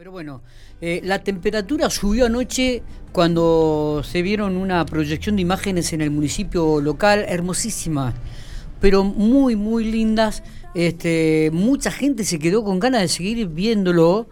Pero 0.00 0.12
bueno, 0.12 0.40
eh, 0.80 1.02
la 1.04 1.18
temperatura 1.18 1.90
subió 1.90 2.24
anoche 2.24 2.82
cuando 3.12 4.00
se 4.02 4.22
vieron 4.22 4.56
una 4.56 4.86
proyección 4.86 5.36
de 5.36 5.42
imágenes 5.42 5.92
en 5.92 6.00
el 6.00 6.10
municipio 6.10 6.80
local, 6.80 7.26
hermosísimas, 7.28 8.14
pero 8.80 9.04
muy, 9.04 9.56
muy 9.56 9.84
lindas. 9.84 10.42
Este, 10.74 11.50
mucha 11.52 11.90
gente 11.90 12.24
se 12.24 12.38
quedó 12.38 12.64
con 12.64 12.80
ganas 12.80 13.02
de 13.02 13.08
seguir 13.08 13.46
viéndolo. 13.48 14.26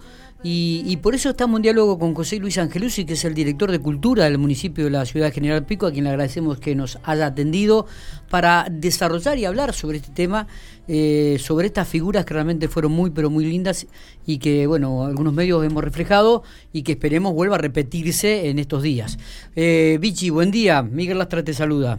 Y, 0.45 0.96
por 0.98 1.16
eso 1.16 1.30
estamos 1.30 1.59
en 1.59 1.62
diálogo 1.62 1.98
con 1.98 2.14
José 2.14 2.39
Luis 2.39 2.59
Angelusi, 2.59 3.04
que 3.04 3.14
es 3.14 3.25
el 3.25 3.34
director 3.34 3.73
de 3.73 3.80
cultura 3.80 4.25
del 4.25 4.39
municipio 4.39 4.84
de 4.84 4.91
la 4.91 5.04
ciudad 5.04 5.32
General 5.32 5.66
Pico, 5.66 5.86
a 5.86 5.91
quien 5.91 6.04
le 6.04 6.11
agradecemos 6.11 6.61
que 6.61 6.77
nos 6.77 6.98
haya 7.03 7.27
atendido 7.27 7.86
para 8.30 8.68
desarrollar 8.71 9.36
y 9.39 9.46
hablar 9.46 9.75
sobre 9.75 9.96
este 9.96 10.12
tema, 10.12 10.46
eh, 10.86 11.39
sobre 11.40 11.66
estas 11.66 11.89
figuras 11.89 12.25
que 12.25 12.35
realmente 12.35 12.68
fueron 12.68 12.93
muy, 12.93 13.11
pero 13.11 13.30
muy 13.30 13.46
lindas 13.46 13.89
y 14.27 14.39
que, 14.39 14.68
bueno, 14.68 15.07
algunos 15.07 15.32
medios 15.32 15.64
hemos 15.66 15.82
reflejado 15.82 16.45
y 16.73 16.82
que 16.82 16.93
esperemos 16.93 17.34
vuelva 17.34 17.57
a 17.57 17.59
repetirse 17.59 18.48
en 18.48 18.61
estos 18.61 18.84
días. 18.84 19.18
Eh, 19.57 19.98
Vichy, 20.00 20.31
buen 20.31 20.53
día. 20.53 20.82
Miguel 20.82 21.18
Lastra 21.18 21.43
te 21.43 21.53
saluda. 21.53 21.98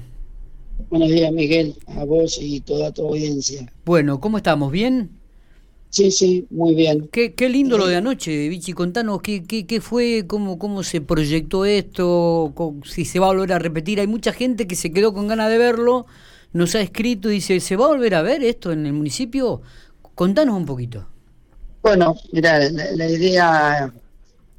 Buenos 0.90 1.10
días, 1.10 1.32
Miguel, 1.34 1.76
a 1.88 2.06
vos 2.06 2.40
y 2.42 2.62
toda 2.62 2.94
tu 2.94 3.06
audiencia. 3.06 3.70
Bueno, 3.84 4.22
¿cómo 4.22 4.38
estamos? 4.38 4.72
¿Bien? 4.72 5.19
Sí, 5.90 6.12
sí, 6.12 6.46
muy 6.52 6.76
bien. 6.76 7.10
Qué, 7.12 7.34
qué 7.34 7.50
lindo 7.50 7.78
lo 7.78 7.88
de 7.88 7.96
anoche, 7.96 8.48
Vichy. 8.48 8.74
Contanos 8.74 9.22
qué, 9.24 9.44
qué, 9.44 9.66
qué 9.66 9.82
fue, 9.82 10.26
cómo, 10.28 10.60
cómo 10.60 10.84
se 10.84 11.02
proyectó 11.02 11.66
esto, 11.66 12.54
si 12.86 13.06
se 13.06 13.20
va 13.20 13.26
a 13.26 13.30
volver 13.30 13.54
a 13.54 13.60
repetir. 13.60 14.00
Hay 14.00 14.06
mucha 14.06 14.32
gente 14.32 14.68
que 14.68 14.76
se 14.76 14.92
quedó 14.92 15.14
con 15.14 15.28
ganas 15.28 15.50
de 15.50 15.58
verlo, 15.58 16.06
nos 16.54 16.76
ha 16.76 16.82
escrito 16.82 17.32
y 17.32 17.36
dice, 17.36 17.60
¿se 17.60 17.76
va 17.76 17.86
a 17.86 17.90
volver 17.90 18.14
a 18.14 18.22
ver 18.22 18.44
esto 18.44 18.72
en 18.72 18.86
el 18.86 18.94
municipio? 18.94 19.62
Contanos 20.14 20.56
un 20.56 20.66
poquito. 20.68 21.08
Bueno, 21.82 22.16
mira, 22.34 22.60
la, 22.70 23.10
idea 23.10 23.92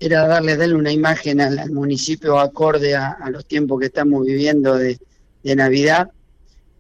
era 0.00 0.26
darle, 0.26 0.56
darle 0.56 0.74
una 0.74 0.90
imagen 0.90 1.40
al, 1.40 1.70
municipio 1.70 2.40
acorde 2.40 2.96
a, 2.96 3.10
a, 3.10 3.30
los 3.30 3.46
tiempos 3.46 3.78
que 3.78 3.87
estamos 3.87 4.24
viviendo 4.26 4.76
de, 4.76 4.98
de 5.44 5.56
Navidad 5.56 6.10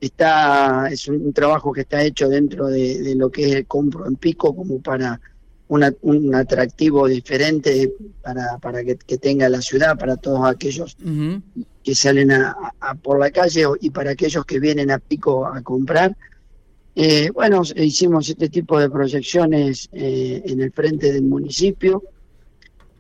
está 0.00 0.88
es 0.90 1.08
un, 1.08 1.32
trabajo 1.32 1.72
que 1.72 1.82
está 1.82 2.02
hecho 2.02 2.28
dentro 2.28 2.66
de, 2.68 3.14
lo 3.16 3.30
que 3.30 3.46
es 3.46 3.54
el 3.56 3.66
compro 3.66 4.06
en 4.06 4.16
pico 4.16 4.54
como 4.54 4.80
para 4.80 5.20
un 5.68 6.34
atractivo 6.34 7.06
diferente 7.06 7.92
para, 8.22 8.58
para 8.58 8.82
que, 8.82 8.96
tenga 9.18 9.48
la 9.48 9.62
ciudad, 9.62 9.96
para 9.96 10.16
todos 10.16 10.44
aquellos 10.44 10.96
que 11.84 11.94
salen 11.94 12.32
a, 12.32 12.72
por 13.00 13.20
la 13.20 13.30
calle 13.30 13.66
y 13.80 13.90
para 13.90 14.10
aquellos 14.10 14.44
que 14.44 14.58
vienen 14.58 14.90
a 14.90 14.98
pico 14.98 15.46
a 15.46 15.62
comprar. 15.62 16.16
Eh, 16.96 17.30
bueno, 17.32 17.62
hicimos 17.76 18.28
este 18.28 18.48
tipo 18.48 18.80
de 18.80 18.90
proyecciones 18.90 19.88
eh, 19.92 20.42
en 20.44 20.60
el 20.60 20.72
frente 20.72 21.12
del 21.12 21.22
municipio 21.22 22.02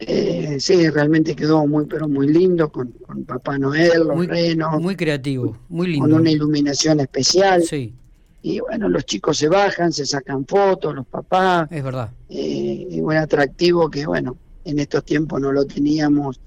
eh, 0.00 0.56
sí, 0.58 0.88
realmente 0.88 1.36
quedó 1.36 1.66
muy, 1.66 1.84
pero 1.84 2.08
muy 2.08 2.26
lindo 2.26 2.72
con, 2.72 2.92
Papá 3.26 3.58
Noel, 3.58 4.04
los 4.06 4.16
muy, 4.16 4.26
renos. 4.26 4.80
Muy 4.80 4.96
creativo, 4.96 5.56
muy 5.68 5.88
lindo. 5.88 6.08
Con 6.08 6.20
una 6.20 6.30
iluminación 6.30 7.00
especial. 7.00 7.62
Sí. 7.62 7.94
Y 8.42 8.60
bueno, 8.60 8.88
los 8.88 9.04
chicos 9.04 9.36
se 9.36 9.48
bajan, 9.48 9.92
se 9.92 10.06
sacan 10.06 10.46
fotos, 10.46 10.94
los 10.94 11.06
papás. 11.06 11.70
Es 11.70 11.84
verdad. 11.84 12.10
Eh, 12.30 12.86
y 12.90 13.00
buen 13.00 13.18
atractivo 13.18 13.90
que, 13.90 14.06
bueno, 14.06 14.38
en 14.64 14.78
estos 14.78 15.04
tiempos 15.04 15.38
no 15.38 15.52
lo 15.52 15.66
teníamos 15.66 16.40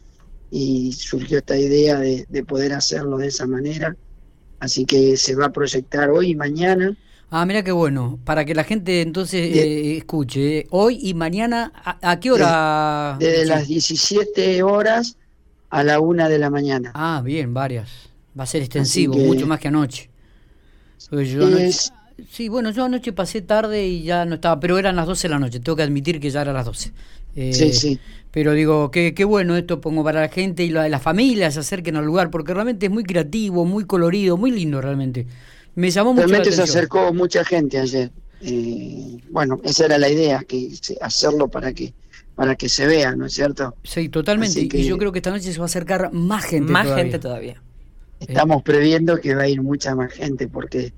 y 0.50 0.92
surgió 0.94 1.38
esta 1.38 1.56
idea 1.56 2.00
de, 2.00 2.26
de 2.28 2.44
poder 2.44 2.74
hacerlo 2.74 3.18
de 3.18 3.28
esa 3.28 3.46
manera. 3.46 3.96
Así 4.60 4.86
que 4.86 5.16
se 5.16 5.36
va 5.36 5.46
a 5.46 5.52
proyectar 5.52 6.10
hoy 6.10 6.32
y 6.32 6.36
mañana 6.36 6.98
Ah, 7.36 7.48
mira 7.48 7.64
qué 7.64 7.72
bueno. 7.72 8.20
Para 8.24 8.46
que 8.46 8.54
la 8.54 8.64
gente 8.64 9.02
entonces 9.02 9.56
eh, 9.56 9.98
escuche. 9.98 10.68
Hoy 10.70 11.00
y 11.02 11.16
mañana, 11.16 11.74
¿a, 11.84 12.20
qué 12.20 12.30
hora? 12.30 13.18
Desde, 13.20 13.46
las 13.46 13.68
17 13.68 14.62
horas 14.62 15.18
a 15.72 15.84
la 15.84 16.00
1 16.00 16.30
de 16.30 16.38
la 16.38 16.52
mañana. 16.52 16.92
Ah, 16.94 17.24
bien, 17.26 17.52
varias. 17.52 17.90
Va 18.38 18.44
a 18.44 18.46
ser 18.46 18.62
extensivo, 18.62 19.16
mucho 19.16 19.48
más 19.48 19.60
que 19.60 19.70
anoche. 19.70 20.12
sí, 22.30 22.50
bueno, 22.50 22.70
yo 22.70 22.86
anoche 22.86 23.12
pasé 23.14 23.42
tarde 23.42 23.88
y 23.88 24.04
ya 24.04 24.26
no 24.26 24.36
estaba, 24.36 24.60
pero 24.60 24.78
eran 24.78 24.96
las 24.96 25.08
12 25.08 25.28
de 25.28 25.34
la 25.34 25.40
noche. 25.40 25.60
Tengo 25.60 25.76
que 25.76 25.82
admitir 25.82 26.20
que 26.20 26.30
ya 26.30 26.44
eran 26.44 26.54
las 26.54 26.68
12. 26.68 26.92
Eh, 27.36 27.52
sí, 27.52 27.74
sí. 27.74 28.00
Pero 28.30 28.52
digo, 28.52 28.92
qué, 28.92 29.16
qué 29.16 29.26
bueno 29.26 29.58
esto 29.58 29.82
pongo 29.82 30.04
para 30.04 30.22
la 30.22 30.30
gente 30.30 30.64
y 30.64 30.70
la, 30.70 30.88
las 30.88 31.02
familias 31.02 31.56
se 31.56 31.62
acerquen 31.62 31.96
al 31.96 32.06
lugar, 32.06 32.30
porque 32.30 32.54
realmente 32.54 32.86
es 32.86 32.92
muy 32.92 33.04
creativo, 33.04 33.66
muy 33.66 33.86
colorido, 33.86 34.38
muy 34.38 34.52
lindo 34.52 34.80
realmente. 34.82 35.26
Me 35.76 35.90
llamó 35.90 36.14
mucho 36.14 36.28
Realmente 36.28 36.52
se 36.56 36.62
acercó 36.62 37.14
mucha 37.14 37.44
gente 37.44 37.80
ayer. 37.80 38.12
Eh, 38.42 39.18
bueno, 39.30 39.60
esa 39.64 39.86
era 39.86 39.98
la 39.98 40.10
idea, 40.10 40.44
que 40.48 40.72
hacerlo 41.02 41.48
para 41.48 41.74
que 41.74 41.94
para 42.36 42.56
que 42.56 42.68
se 42.68 42.88
vea, 42.88 43.16
¿no 43.16 43.28
es 43.28 43.34
cierto? 43.34 43.76
Sí, 43.84 44.10
totalmente. 44.10 44.62
y 44.62 44.84
yo 44.86 44.98
creo 44.98 45.12
que 45.12 45.20
esta 45.20 45.30
noche 45.30 45.52
se 45.54 45.60
va 45.60 45.66
a 45.66 45.68
acercar 45.68 46.12
más 46.12 46.44
gente. 46.46 46.72
Más 46.72 46.88
gente 46.96 47.20
todavía. 47.20 47.62
Estamos 48.20 48.64
previendo 48.64 49.20
que 49.20 49.36
va 49.36 49.44
a 49.44 49.48
ir 49.48 49.62
mucha 49.62 49.96
más 49.96 50.12
gente 50.14 50.48
porque 50.48 50.94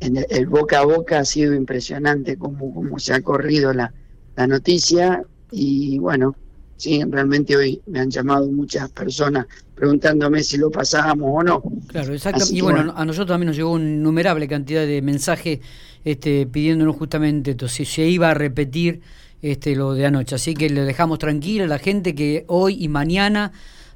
en 0.00 0.24
el, 0.28 0.46
boca 0.46 0.78
a 0.78 0.84
boca 0.84 1.18
ha 1.18 1.24
sido 1.24 1.54
impresionante 1.54 2.36
cómo, 2.36 2.72
cómo 2.72 2.98
se 2.98 3.12
ha 3.12 3.20
corrido 3.20 3.72
la, 3.72 3.92
la 4.36 4.46
noticia 4.46 5.24
y 5.50 5.98
bueno, 5.98 6.34
Sí, 6.82 7.00
realmente 7.08 7.56
hoy 7.56 7.80
me 7.86 8.00
han 8.00 8.10
llamado 8.10 8.48
muchas 8.48 8.90
personas 8.90 9.46
preguntándome 9.72 10.42
si 10.42 10.56
lo 10.56 10.68
pasábamos 10.68 11.30
o 11.32 11.40
no. 11.44 11.62
Claro, 11.86 12.12
exacto. 12.12 12.42
y 12.50 12.60
bueno, 12.60 12.92
a 12.96 13.04
nosotros 13.04 13.28
también 13.28 13.46
nos 13.46 13.56
llegó 13.56 13.70
una 13.70 13.84
innumerable 13.84 14.48
cantidad 14.48 14.84
de 14.84 15.00
mensajes 15.00 15.60
este, 16.04 16.44
pidiéndonos 16.44 16.96
justamente 16.96 17.52
esto, 17.52 17.68
si 17.68 17.84
se 17.84 18.08
iba 18.08 18.30
a 18.30 18.34
repetir 18.34 19.00
este, 19.42 19.76
lo 19.76 19.94
de 19.94 20.06
anoche. 20.06 20.34
Así 20.34 20.54
que 20.54 20.68
le 20.70 20.80
dejamos 20.80 21.20
tranquila 21.20 21.66
a 21.66 21.68
la 21.68 21.78
gente 21.78 22.16
que 22.16 22.46
hoy 22.48 22.82
y 22.82 22.88
mañana 22.88 23.52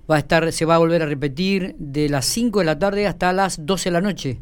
va 0.09 0.15
a 0.15 0.19
estar, 0.21 0.53
se 0.53 0.65
va 0.65 0.77
a 0.77 0.79
volver 0.79 1.03
a 1.03 1.07
repetir 1.07 1.75
de 1.81 2.09
las 2.09 2.25
5 2.27 2.61
de 2.61 2.65
la 2.67 2.79
tarde 2.79 3.09
hasta 3.09 3.33
las 3.33 3.67
12 3.67 3.89
de 3.89 3.93
la 3.93 4.01
noche. 4.01 4.39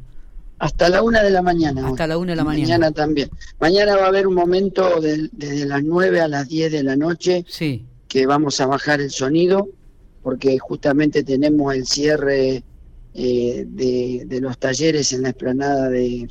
Hasta 0.59 0.91
la 0.91 1.03
1 1.03 1.23
de 1.23 1.31
la 1.31 1.41
mañana. 1.41 1.89
Hasta 1.89 2.07
la 2.07 2.19
1 2.19 2.33
de 2.33 2.37
la 2.37 2.45
mañana. 2.45 2.67
Mañana 2.67 2.93
también. 2.93 3.31
Mañana 3.59 3.97
va 3.97 4.05
a 4.05 4.09
haber 4.09 4.27
un 4.27 4.35
momento 4.35 5.01
desde 5.01 5.65
las 5.65 5.83
9 5.83 6.21
a 6.21 6.29
las 6.29 6.47
10 6.47 6.73
de 6.73 6.83
la 6.83 6.95
noche. 6.95 7.47
Sí 7.49 7.87
que 8.15 8.27
vamos 8.27 8.61
a 8.61 8.67
bajar 8.67 9.01
el 9.01 9.11
sonido 9.11 9.69
porque 10.23 10.57
justamente 10.61 11.25
tenemos 11.25 11.75
el 11.75 11.85
cierre 11.85 12.63
eh, 13.13 13.67
de, 13.67 14.39
los 14.41 14.57
talleres 14.57 15.13
en 15.13 15.23
la 15.23 15.31
explanada 15.31 15.89
de, 15.91 16.29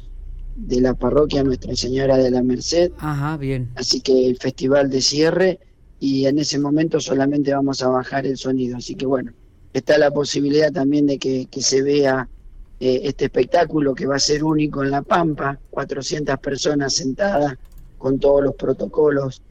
de, 0.55 0.79
la 0.79 0.93
parroquia 0.93 1.43
Nuestra 1.43 1.75
Señora 1.75 2.15
de 2.15 2.31
la 2.31 2.41
Merced. 2.41 2.93
Ajá, 2.99 3.35
bien. 3.35 3.69
Así 3.75 3.99
que 3.99 4.27
el 4.27 4.37
festival 4.37 4.89
de 4.89 5.01
cierre 5.01 5.59
y 5.99 6.25
en 6.25 6.39
ese 6.39 6.57
momento 6.57 7.01
solamente 7.01 7.53
vamos 7.53 7.83
a 7.83 7.89
bajar 7.89 8.25
el 8.25 8.37
sonido. 8.37 8.77
Así 8.77 8.95
que 8.95 9.05
bueno, 9.05 9.33
está 9.73 9.97
la 9.97 10.09
posibilidad 10.09 10.71
también 10.71 11.05
de 11.05 11.19
que, 11.19 11.49
se 11.57 11.81
vea 11.81 12.29
eh, 12.79 13.01
este 13.03 13.25
espectáculo 13.25 13.93
que 13.93 14.07
va 14.07 14.15
a 14.15 14.19
ser 14.19 14.45
único 14.45 14.83
en 14.83 14.91
La 14.91 15.01
Pampa, 15.01 15.59
400 15.69 16.39
personas 16.39 16.93
sentadas 16.93 17.57
con 17.97 18.19
todos 18.19 18.41
los 18.41 18.55
protocolos 18.55 19.41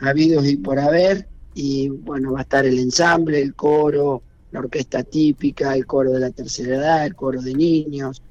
habidos 0.00 0.44
y 0.48 0.56
por 0.56 0.80
haber 0.80 1.28
y 1.54 1.88
bueno, 1.88 2.32
va 2.32 2.40
a 2.40 2.42
estar 2.42 2.64
el 2.66 2.78
ensamble, 2.78 3.40
el 3.40 3.54
coro, 3.54 4.22
la 4.50 4.60
orquesta 4.60 5.02
típica, 5.02 5.74
el 5.74 5.86
coro 5.86 6.12
de 6.12 6.20
la 6.20 6.30
tercera 6.30 6.76
edad, 6.76 7.06
el 7.06 7.14
coro 7.14 7.40
de 7.40 7.54
niños. 7.54 8.22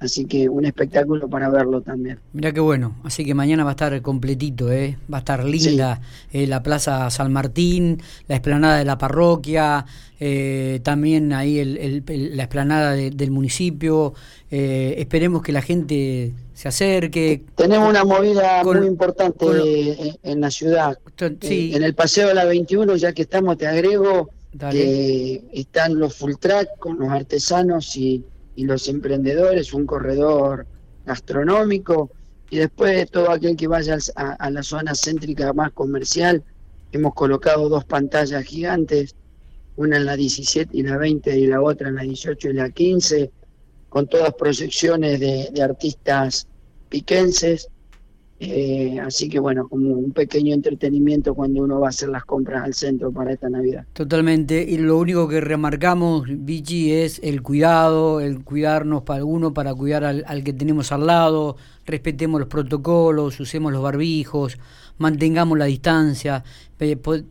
Así 0.00 0.24
que 0.24 0.48
un 0.48 0.64
espectáculo 0.64 1.28
para 1.28 1.50
verlo 1.50 1.82
también. 1.82 2.18
Mira 2.32 2.52
qué 2.52 2.60
bueno. 2.60 2.96
Así 3.04 3.22
que 3.22 3.34
mañana 3.34 3.64
va 3.64 3.70
a 3.70 3.72
estar 3.72 4.00
completito, 4.00 4.72
¿eh? 4.72 4.96
Va 5.12 5.18
a 5.18 5.20
estar 5.20 5.44
linda 5.44 6.00
eh, 6.32 6.46
la 6.46 6.62
Plaza 6.62 7.10
San 7.10 7.30
Martín, 7.34 8.00
la 8.26 8.36
explanada 8.36 8.78
de 8.78 8.86
la 8.86 8.96
parroquia, 8.96 9.84
eh, 10.18 10.80
también 10.82 11.34
ahí 11.34 11.58
el, 11.58 12.02
la 12.34 12.44
explanada 12.44 12.92
del 12.92 13.30
municipio. 13.30 14.14
Eh, 14.50 14.94
esperemos 14.96 15.42
que 15.42 15.52
la 15.52 15.60
gente 15.60 16.32
se 16.54 16.68
acerque. 16.68 17.44
Tenemos 17.54 17.86
una 17.86 18.02
movida 18.02 18.64
muy 18.64 18.86
importante 18.86 20.16
en, 20.22 20.40
la 20.40 20.50
ciudad. 20.50 20.98
en 21.18 21.82
el 21.82 21.94
Paseo 21.94 22.28
de 22.28 22.34
la 22.34 22.46
21, 22.46 22.96
ya 22.96 23.12
que 23.12 23.22
estamos, 23.22 23.58
te 23.58 23.66
agrego, 23.66 24.30
que 24.70 25.44
están 25.52 25.98
los 25.98 26.16
full 26.16 26.32
track 26.40 26.78
con 26.78 26.98
los 26.98 27.10
artesanos 27.10 27.94
y 27.96 28.24
y 28.60 28.64
los 28.64 28.88
emprendedores, 28.88 29.72
un 29.72 29.86
corredor 29.86 30.66
gastronómico 31.06 32.10
y 32.50 32.58
después 32.58 33.10
todo 33.10 33.30
aquel 33.30 33.56
que 33.56 33.66
vaya 33.66 33.96
a, 34.16 34.50
la 34.50 34.62
zona 34.62 34.92
céntrica 34.94 35.54
más 35.54 35.72
comercial. 35.72 36.44
Hemos 36.92 37.14
colocado 37.14 37.70
dos 37.70 37.86
pantallas 37.86 38.44
gigantes, 38.44 39.14
una 39.76 39.96
en 39.96 40.04
la 40.04 40.14
17 40.14 40.76
y 40.76 40.82
la 40.82 40.98
20 40.98 41.38
y 41.38 41.46
la 41.46 41.62
otra 41.62 41.88
en 41.88 41.94
la 41.94 42.02
18 42.02 42.50
y 42.50 42.52
la 42.52 42.68
15, 42.68 43.30
con 43.88 44.06
todas 44.08 44.34
proyecciones 44.34 45.18
de, 45.20 45.48
de 45.50 45.62
artistas 45.62 46.46
piquenses 46.90 47.66
eh, 48.42 48.98
así 48.98 49.28
que 49.28 49.38
bueno, 49.38 49.68
como 49.68 49.90
un 49.90 50.12
pequeño 50.12 50.54
entretenimiento 50.54 51.34
cuando 51.34 51.62
uno 51.62 51.78
va 51.78 51.88
a 51.88 51.90
hacer 51.90 52.08
las 52.08 52.24
compras 52.24 52.64
al 52.64 52.72
centro 52.72 53.12
para 53.12 53.34
esta 53.34 53.50
Navidad. 53.50 53.84
Totalmente, 53.92 54.64
y 54.66 54.78
lo 54.78 54.96
único 54.96 55.28
que 55.28 55.42
remarcamos, 55.42 56.24
Vichy, 56.26 56.92
es 56.92 57.20
el 57.22 57.42
cuidado, 57.42 58.20
el 58.20 58.42
cuidarnos 58.42 59.02
para 59.02 59.26
uno, 59.26 59.52
para 59.52 59.74
cuidar 59.74 60.04
al, 60.04 60.42
que 60.42 60.54
tenemos 60.54 60.90
al 60.90 61.06
lado, 61.06 61.56
respetemos 61.90 62.40
los 62.40 62.48
protocolos, 62.48 63.38
usemos 63.40 63.72
los 63.72 63.82
barbijos, 63.82 64.58
mantengamos 64.98 65.58
la 65.58 65.64
distancia, 65.66 66.44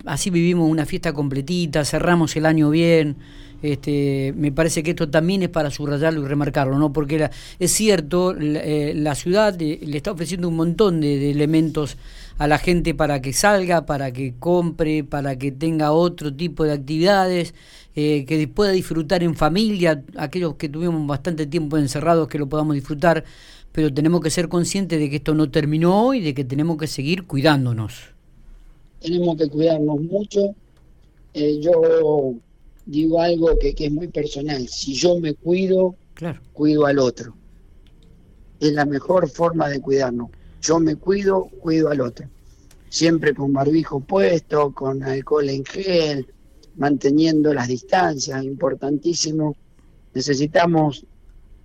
así 0.06 0.30
vivimos 0.30 0.70
una 0.70 0.86
fiesta 0.86 1.14
completita, 1.14 1.86
cerramos 1.86 2.36
el 2.36 2.46
año 2.46 2.70
bien. 2.70 3.18
Este, 3.62 4.34
me 4.38 4.54
parece 4.54 4.84
que 4.84 4.92
esto 4.92 5.10
también 5.10 5.44
es 5.44 5.50
para 5.50 5.70
subrayarlo 5.70 6.24
y 6.24 6.28
remarcarlo, 6.28 6.78
¿no? 6.80 6.94
Porque 6.94 7.30
es 7.60 7.72
cierto, 7.72 8.34
la, 8.34 8.62
eh, 8.64 9.16
ciudad 9.16 9.60
le 9.60 9.98
está 9.98 10.12
ofreciendo 10.12 10.48
un 10.48 10.56
montón 10.56 11.02
de, 11.02 11.30
elementos 11.30 11.98
a 12.40 12.48
la 12.48 12.58
gente 12.58 12.96
para 12.96 13.22
que 13.22 13.34
salga, 13.34 13.86
para 13.86 14.14
que 14.14 14.34
compre, 14.40 15.04
para 15.04 15.38
que 15.38 15.52
tenga 15.52 15.92
otro 15.92 16.34
tipo 16.34 16.64
de 16.64 16.72
actividades, 16.72 17.54
eh, 17.96 18.24
que 18.26 18.48
pueda 18.48 18.72
disfrutar 18.72 19.24
en 19.24 19.36
familia, 19.36 20.04
aquellos 20.16 20.56
que 20.56 20.70
tuvimos 20.70 21.06
bastante 21.06 21.46
tiempo 21.46 21.78
encerrados, 21.78 22.30
que 22.30 22.40
lo 22.40 22.48
podamos 22.48 22.76
disfrutar, 22.76 23.26
pero 23.74 23.94
tenemos 23.94 24.22
que 24.22 24.30
ser 24.30 24.48
conscientes 24.48 24.98
de 25.00 25.10
que 25.10 25.18
esto 25.18 25.36
no 25.36 25.52
terminó 25.52 26.14
y 26.14 26.22
de 26.22 26.34
que 26.34 26.46
tenemos 26.46 26.78
que 26.78 26.88
seguir 26.88 27.28
cuidándonos. 27.28 28.14
Tenemos 29.02 29.36
que 29.36 29.50
cuidarnos 29.50 30.00
mucho. 30.00 30.56
Eh, 31.34 31.60
yo 31.60 32.36
digo 32.86 33.22
algo 33.22 33.50
que, 33.60 33.76
es 33.78 33.92
muy 33.92 34.08
personal. 34.08 34.66
Si 34.70 34.94
yo 34.94 35.20
me 35.20 35.34
cuido, 35.34 35.94
cuido 36.54 36.86
al 36.86 37.00
otro. 37.00 37.36
Es 38.62 38.72
la 38.72 38.86
mejor 38.86 39.30
forma 39.30 39.68
de 39.68 39.82
cuidarnos. 39.82 40.30
Yo 40.62 40.80
me 40.80 40.96
cuido, 40.96 41.46
cuido 41.60 41.90
al 41.90 42.02
otro. 42.02 42.28
Siempre 42.90 43.34
con 43.34 43.54
barbijo 43.54 44.00
puesto, 44.00 44.74
con 44.74 45.04
alcohol 45.04 45.50
en 45.50 45.64
gel, 45.64 46.28
manteniendo 46.76 47.54
las 47.54 47.68
distancias, 47.68 48.44
importantísimo. 48.44 49.56
Necesitamos 50.14 51.06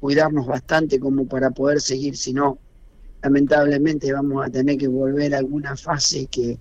cuidarnos 0.01 0.47
bastante 0.47 1.01
como 1.01 1.27
para 1.27 1.51
poder 1.51 1.81
seguir, 1.81 2.17
si 2.17 2.35
no, 2.35 2.59
lamentablemente 3.23 4.13
vamos 4.13 4.47
a 4.47 4.51
tener 4.51 4.77
que 4.77 4.89
volver 4.89 5.35
a 5.35 5.39
alguna 5.39 5.77
fase 5.77 6.27
que 6.27 6.59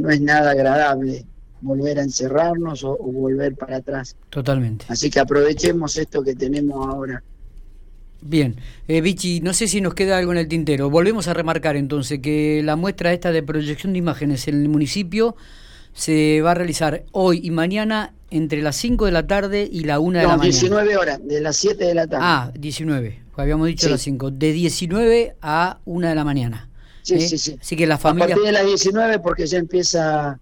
no 0.00 0.10
es 0.10 0.20
nada 0.20 0.50
agradable 0.50 1.24
volver 1.64 1.98
a 1.98 2.02
encerrarnos 2.02 2.84
o, 2.84 2.96
volver 2.96 3.56
para 3.56 3.78
atrás. 3.78 4.16
Totalmente. 4.28 4.84
Así 4.88 5.10
que 5.10 5.18
aprovechemos 5.18 5.96
esto 5.96 6.22
que 6.22 6.34
tenemos 6.34 6.86
ahora. 6.86 7.22
Bien, 8.26 8.56
eh, 8.88 9.02
Vichy, 9.02 9.40
no 9.40 9.52
sé 9.52 9.68
si 9.68 9.82
nos 9.82 9.92
queda 9.92 10.16
algo 10.16 10.32
en 10.32 10.38
el 10.38 10.48
tintero. 10.48 10.88
Volvemos 10.88 11.28
a 11.28 11.34
remarcar 11.34 11.76
entonces 11.76 12.20
que 12.20 12.62
la 12.64 12.74
muestra 12.74 13.12
esta 13.12 13.32
de 13.32 13.42
proyección 13.42 13.92
de 13.92 13.98
imágenes 13.98 14.48
en 14.48 14.62
el 14.62 14.68
municipio 14.70 15.36
se 15.92 16.40
va 16.40 16.52
a 16.52 16.54
realizar 16.54 17.04
hoy 17.12 17.40
y 17.42 17.50
mañana 17.50 18.14
entre 18.30 18.62
las 18.62 18.76
5 18.76 19.04
de 19.04 19.12
la 19.12 19.26
tarde 19.26 19.68
y 19.70 19.84
la 19.84 20.00
1 20.00 20.18
de 20.18 20.24
la 20.24 20.36
mañana. 20.36 20.44
19 20.44 20.96
horas, 20.96 21.20
de 21.22 21.40
las 21.42 21.56
7 21.56 21.84
de 21.84 21.94
la 21.94 22.06
tarde. 22.06 22.24
Ah, 22.26 22.50
19, 22.58 23.20
habíamos 23.36 23.66
dicho 23.66 23.88
las 23.90 24.00
5, 24.00 24.30
de 24.30 24.52
19 24.52 25.36
a 25.42 25.78
1 25.84 26.08
de 26.08 26.14
la 26.14 26.24
mañana. 26.24 26.70
Sí, 27.02 27.16
¿Eh? 27.16 27.20
sí, 27.20 27.36
sí. 27.36 27.56
Así 27.60 27.76
que 27.76 27.86
la 27.86 27.98
familia... 27.98 28.24
A 28.24 28.28
partir 28.28 28.46
de 28.46 28.52
las 28.52 28.66
19 28.66 29.18
porque 29.18 29.46
ya 29.46 29.58
empieza 29.58 30.40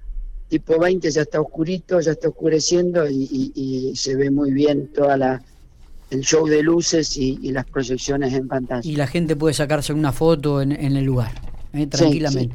tipo 0.53 0.79
20 0.79 1.11
ya 1.11 1.23
está 1.23 1.41
oscurito, 1.41 1.99
ya 2.01 2.13
está 2.13 2.29
oscureciendo 2.29 3.09
y, 3.09 3.93
se 3.97 4.15
ve 4.15 4.31
muy 4.31 4.53
bien 4.53 4.87
toda 4.93 5.17
la 5.17 5.43
el 6.13 6.21
show 6.21 6.47
de 6.47 6.63
luces 6.63 7.17
y, 7.17 7.39
las 7.53 7.65
proyecciones 7.67 8.33
en 8.35 8.49
pantalla. 8.49 8.89
Y 8.89 8.97
la 8.97 9.07
gente 9.07 9.37
puede 9.37 9.55
sacarse 9.55 9.93
una 9.93 10.13
foto 10.13 10.63
en, 10.63 10.73
el 10.73 11.05
lugar, 11.05 11.33
¿eh? 11.73 11.87
tranquilamente. 11.87 12.55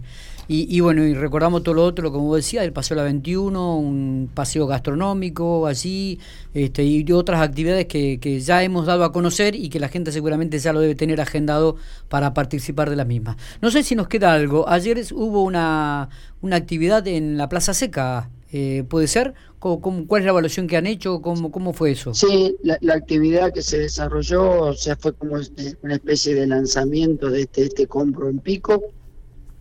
Y, 0.50 0.80
bueno, 0.80 1.04
y 1.04 1.14
recordamos 1.14 1.62
todo 1.62 1.76
lo 1.76 1.84
otro, 1.84 2.10
como 2.10 2.34
decía, 2.34 2.64
el 2.64 2.72
Paseo 2.72 2.96
la 2.96 3.04
21, 3.04 3.78
un 3.80 4.30
paseo 4.34 4.66
gastronómico, 4.66 5.68
así, 5.68 6.20
este, 6.54 6.86
y 6.86 7.12
otras 7.12 7.42
actividades 7.42 7.88
que, 7.88 8.18
que, 8.22 8.40
ya 8.40 8.64
hemos 8.64 8.86
dado 8.86 9.04
a 9.04 9.12
conocer 9.12 9.56
y 9.56 9.68
que 9.68 9.82
la 9.82 9.90
gente 9.90 10.14
seguramente 10.14 10.58
ya 10.60 10.72
lo 10.72 10.80
debe 10.80 10.96
tener 10.96 11.20
agendado 11.20 11.76
para 12.08 12.34
participar 12.34 12.90
de 12.90 12.96
la 12.96 13.04
misma. 13.04 13.36
No 13.62 13.72
sé 13.72 13.84
si 13.84 13.94
nos 13.96 14.08
queda 14.08 14.34
algo. 14.34 14.70
Ayer 14.70 14.98
hubo 15.12 15.44
una, 15.44 16.08
una 16.40 16.56
actividad 16.56 17.06
en 17.10 17.36
la 17.38 17.50
Plaza 17.50 17.74
Seca, 17.74 18.30
eh, 18.54 18.86
¿puede 18.88 19.08
ser? 19.08 19.34
Cuál 19.60 20.22
es 20.22 20.26
la 20.26 20.32
evaluación 20.32 20.68
que 20.68 20.78
han 20.78 20.88
hecho? 20.88 21.22
¿Cómo, 21.22 21.52
cómo 21.52 21.74
fue 21.74 21.92
eso? 21.92 22.14
Sí, 22.14 22.56
la, 22.64 22.94
actividad 22.94 23.52
que 23.54 23.62
se 23.62 23.80
desarrolló, 23.80 24.62
o 24.62 24.74
sea, 24.74 24.96
fue 24.96 25.14
como 25.14 25.36
una 25.82 25.94
especie 25.94 26.36
de 26.36 26.48
lanzamiento 26.48 27.30
de 27.30 27.42
este, 27.42 27.64
este 27.64 27.88
compro 27.88 28.30
en 28.30 28.40
pico 28.40 28.84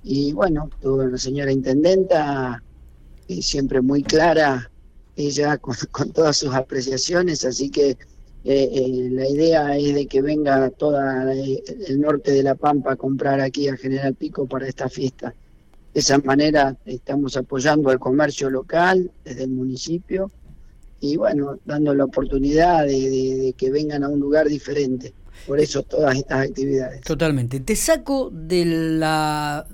y 0.08 0.32
bueno, 0.32 0.70
tuve 0.81 1.06
una 1.06 1.19
señora 1.19 1.50
intendenta, 1.50 2.62
y 3.26 3.43
siempre 3.43 3.81
muy 3.81 4.04
clara, 4.04 4.70
ella 5.16 5.58
con, 5.90 6.12
todas 6.12 6.37
sus 6.37 6.54
apreciaciones, 6.54 7.44
así 7.44 7.70
que 7.70 7.90
eh, 7.90 7.99
eh, 8.44 9.08
la 9.10 9.28
idea 9.28 9.76
es 9.76 9.94
de 9.94 10.06
que 10.06 10.22
venga 10.22 10.70
toda 10.70 11.32
el 11.32 12.00
norte 12.00 12.31
de 12.31 12.44
La 12.44 12.54
Pampa 12.54 12.92
a 12.92 12.96
comprar 12.96 13.40
aquí 13.40 13.69
a 13.69 13.76
General 13.76 14.14
Pico 14.14 14.46
para 14.46 14.69
esta 14.69 14.88
fiesta. 14.88 15.34
De 15.96 16.00
esa 16.00 16.19
manera 16.19 16.76
estamos 16.84 17.38
apoyando 17.38 17.88
al 17.88 17.98
comercio 17.98 18.50
local 18.50 19.10
desde 19.25 19.44
el 19.44 19.50
municipio 19.50 20.31
y 21.00 21.16
bueno, 21.16 21.58
dando 21.64 21.94
la 21.94 22.04
oportunidad 22.04 22.84
de 22.84 23.54
que 23.56 23.70
vengan 23.70 24.04
a 24.04 24.10
un 24.10 24.20
lugar 24.20 24.46
diferente. 24.46 25.14
Por 25.46 25.58
eso 25.58 25.82
todas 25.84 26.19
estas 26.19 26.48
actividades. 26.48 27.00
Totalmente. 27.00 27.60
Te 27.60 27.75
saco 27.76 28.28
de 28.31 28.66
la 28.66 29.66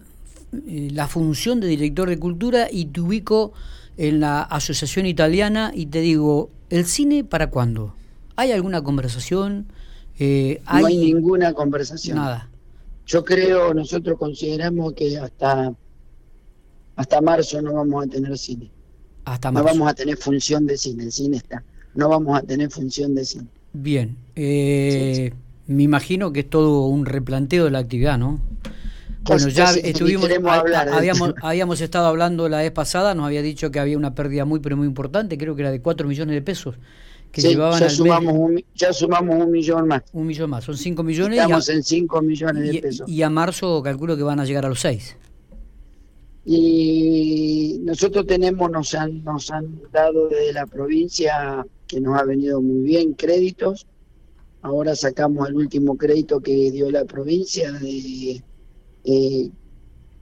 eh, 0.68 0.90
la 0.92 1.08
función 1.08 1.58
de 1.58 1.66
director 1.66 2.08
de 2.08 2.20
cultura 2.20 2.68
y 2.70 2.84
te 2.84 3.00
ubico 3.00 3.52
en 3.96 4.20
la 4.20 4.42
Asociación 4.42 5.06
Italiana 5.06 5.72
y 5.74 5.86
te 5.86 6.02
digo, 6.02 6.50
¿el 6.70 6.86
cine 6.86 7.24
para 7.24 7.50
cuándo? 7.50 7.96
¿Hay 8.36 8.52
alguna 8.52 8.84
conversación? 8.84 9.66
Eh, 10.20 10.62
¿hay... 10.66 10.82
No 10.82 10.86
hay 10.86 10.98
ninguna 10.98 11.52
conversación. 11.52 12.18
Nada. 12.18 12.48
Yo 13.06 13.24
creo, 13.24 13.74
nosotros 13.74 14.16
consideramos 14.16 14.92
que 14.92 15.18
hasta, 15.18 15.74
hasta 17.02 17.20
marzo 17.20 17.60
no 17.60 17.72
vamos 17.74 18.04
a 18.04 18.08
tener 18.08 18.38
cine. 18.38 18.70
Hasta 19.24 19.50
marzo. 19.50 19.68
No 19.68 19.72
vamos 19.72 19.90
a 19.90 19.94
tener 19.94 20.16
función 20.16 20.66
de 20.66 20.76
cine, 20.76 21.04
el 21.04 21.12
cine 21.12 21.36
está. 21.38 21.64
No 21.94 22.08
vamos 22.08 22.38
a 22.38 22.42
tener 22.42 22.70
función 22.70 23.14
de 23.16 23.24
cine. 23.24 23.48
Bien. 23.72 24.16
Eh, 24.36 25.32
me 25.66 25.82
imagino 25.82 26.32
que 26.32 26.40
es 26.40 26.50
todo 26.50 26.86
un 26.86 27.04
replanteo 27.04 27.64
de 27.64 27.72
la 27.72 27.80
actividad, 27.80 28.18
¿no? 28.18 28.40
Bueno, 29.24 29.48
ya 29.48 29.70
estuvimos, 29.72 30.28
habíamos, 30.92 31.34
habíamos 31.42 31.80
estado 31.80 32.06
hablando 32.06 32.48
la 32.48 32.58
vez 32.58 32.72
pasada, 32.72 33.14
nos 33.14 33.26
había 33.26 33.42
dicho 33.42 33.70
que 33.70 33.78
había 33.78 33.96
una 33.96 34.14
pérdida 34.14 34.44
muy, 34.44 34.60
pero 34.60 34.76
muy 34.76 34.86
importante, 34.86 35.38
creo 35.38 35.54
que 35.54 35.62
era 35.62 35.70
de 35.70 35.80
4 35.80 36.06
millones 36.08 36.34
de 36.34 36.42
pesos. 36.42 36.76
Que 37.30 37.40
llevaban 37.40 37.80
ya, 37.80 37.88
sumamos 37.88 38.34
un, 38.34 38.64
ya 38.74 38.92
sumamos 38.92 39.36
un 39.36 39.50
millón 39.50 39.88
más. 39.88 40.02
Un 40.12 40.26
millón 40.26 40.50
más, 40.50 40.64
son 40.64 40.76
5 40.76 41.02
millones. 41.02 41.38
Estamos 41.38 41.68
en 41.68 41.82
5 41.82 42.22
millones 42.22 42.72
de 42.72 42.80
pesos. 42.80 43.08
Y 43.08 43.22
a 43.22 43.30
marzo 43.30 43.82
calculo 43.82 44.16
que 44.16 44.22
van 44.22 44.38
a 44.38 44.44
llegar 44.44 44.66
a 44.66 44.68
los 44.68 44.80
6. 44.80 45.16
Y 46.44 47.78
nosotros 47.82 48.26
tenemos, 48.26 48.70
nos 48.70 48.94
han, 48.94 49.22
nos 49.22 49.50
han 49.50 49.80
dado 49.92 50.28
desde 50.28 50.52
la 50.52 50.66
provincia, 50.66 51.64
que 51.86 52.00
nos 52.00 52.18
ha 52.18 52.24
venido 52.24 52.60
muy 52.60 52.82
bien, 52.82 53.12
créditos. 53.14 53.86
Ahora 54.62 54.96
sacamos 54.96 55.48
el 55.48 55.56
último 55.56 55.96
crédito 55.96 56.40
que 56.40 56.70
dio 56.70 56.90
la 56.90 57.04
provincia 57.04 57.70
de 57.72 58.42
eh, 59.04 59.50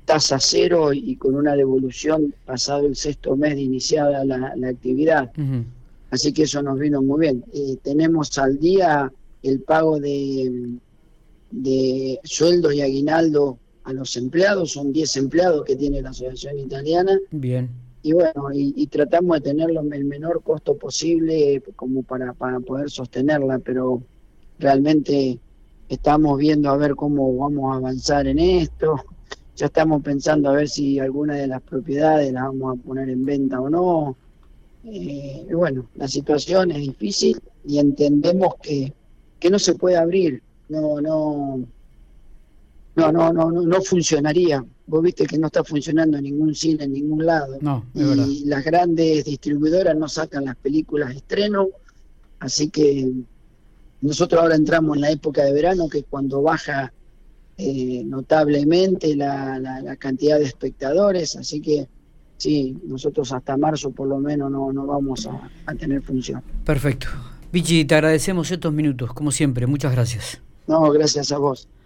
tasa 0.04 0.38
cero 0.40 0.92
y 0.92 1.16
con 1.16 1.34
una 1.34 1.54
devolución 1.54 2.34
pasado 2.44 2.86
el 2.86 2.96
sexto 2.96 3.36
mes 3.36 3.54
de 3.54 3.62
iniciada 3.62 4.24
la, 4.24 4.54
actividad. 4.68 5.30
Así 6.10 6.32
que 6.32 6.42
eso 6.42 6.62
nos 6.62 6.78
vino 6.78 7.00
muy 7.02 7.20
bien. 7.20 7.44
Eh, 7.52 7.76
tenemos 7.82 8.36
al 8.38 8.58
día 8.58 9.12
el 9.42 9.60
pago 9.60 10.00
de, 10.00 10.78
de 11.50 12.20
sueldo 12.24 12.72
y 12.72 12.80
aguinaldo 12.80 13.58
a 13.84 13.92
los 13.92 14.16
empleados, 14.16 14.72
son 14.72 14.92
10 14.92 15.16
empleados 15.16 15.64
que 15.64 15.76
tiene 15.76 16.02
la 16.02 16.10
Asociación 16.10 16.58
Italiana. 16.58 17.18
Bien. 17.30 17.70
Y 18.02 18.12
bueno, 18.12 18.48
y, 18.52 18.86
tratamos 18.86 19.36
de 19.36 19.50
tenerlo 19.50 19.80
el 19.80 20.04
menor 20.04 20.42
costo 20.42 20.76
posible 20.76 21.62
como 21.76 22.02
para, 22.02 22.32
para 22.32 22.58
poder 22.60 22.90
sostenerla, 22.90 23.58
pero 23.58 24.02
realmente 24.58 25.38
estamos 25.88 26.38
viendo 26.38 26.70
a 26.70 26.76
ver 26.78 26.94
cómo 26.94 27.36
vamos 27.36 27.74
a 27.74 27.76
avanzar 27.76 28.26
en 28.26 28.38
esto, 28.38 28.96
ya 29.56 29.66
estamos 29.66 30.02
pensando 30.02 30.48
a 30.48 30.52
ver 30.52 30.68
si 30.68 30.98
alguna 30.98 31.34
de 31.34 31.48
las 31.48 31.60
propiedades 31.60 32.32
las 32.32 32.44
vamos 32.44 32.78
a 32.78 32.82
poner 32.82 33.10
en 33.10 33.24
venta 33.24 33.60
o 33.60 33.68
no. 33.68 34.16
Eh, 34.84 35.46
y 35.50 35.52
bueno, 35.52 35.84
la 35.96 36.08
situación 36.08 36.70
es 36.70 36.78
difícil 36.78 37.38
y 37.66 37.78
entendemos 37.78 38.54
que, 38.62 38.94
que 39.38 39.50
no 39.50 39.58
se 39.58 39.74
puede 39.74 39.96
abrir, 39.96 40.42
no, 40.70 41.02
no, 41.02 41.66
no, 43.00 43.32
no, 43.32 43.50
no, 43.50 43.62
no, 43.62 43.82
funcionaría. 43.82 44.64
Vos 44.86 45.02
viste 45.02 45.26
que 45.26 45.38
no 45.38 45.46
está 45.46 45.64
funcionando 45.64 46.20
ningún 46.20 46.54
cine 46.54 46.84
en 46.84 46.92
ningún 46.92 47.24
lado. 47.24 47.58
No, 47.60 47.86
y 47.94 48.44
las 48.44 48.64
grandes 48.64 49.24
distribuidoras 49.24 49.96
no 49.96 50.08
sacan 50.08 50.44
las 50.44 50.56
películas 50.56 51.10
de 51.10 51.16
estreno, 51.16 51.68
así 52.38 52.68
que 52.68 53.12
nosotros 54.00 54.40
ahora 54.40 54.56
entramos 54.56 54.96
en 54.96 55.02
la 55.02 55.10
época 55.10 55.44
de 55.44 55.52
verano, 55.52 55.88
que 55.88 56.04
cuando 56.04 56.42
baja 56.42 56.92
eh, 57.56 58.02
notablemente 58.04 59.14
la, 59.16 59.96
cantidad 59.98 60.38
de 60.38 60.44
espectadores, 60.44 61.36
así 61.36 61.60
que 61.60 61.88
sí, 62.36 62.76
nosotros 62.86 63.32
hasta 63.32 63.56
marzo 63.56 63.90
por 63.90 64.08
lo 64.08 64.18
menos 64.18 64.50
no, 64.50 64.72
no 64.72 64.86
vamos 64.86 65.26
a, 65.26 65.50
a 65.66 65.74
tener 65.74 66.02
función. 66.02 66.42
Perfecto. 66.64 67.08
Vichy, 67.52 67.84
te 67.84 67.96
agradecemos 67.96 68.50
estos 68.50 68.72
minutos, 68.72 69.12
como 69.12 69.32
siempre. 69.32 69.66
Muchas 69.66 69.92
gracias. 69.92 70.40
No, 70.66 70.90
gracias 70.92 71.32
a 71.32 71.38
vos. 71.38 71.68